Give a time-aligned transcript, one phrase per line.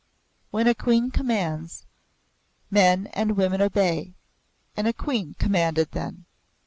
[0.49, 1.85] When a Queen commands,
[2.71, 4.15] men and women obey,
[4.75, 6.25] and a Queen commanded then.